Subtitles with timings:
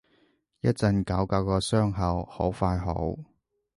[0.61, 3.19] 一陣搞搞個傷口，好快好